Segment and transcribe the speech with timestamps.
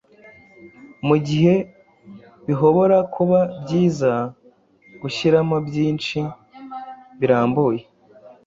[1.07, 1.55] Mugihe
[2.47, 4.11] bihobora kuba byiza
[5.01, 6.19] guhyiramo byinhi
[7.19, 7.81] birambuye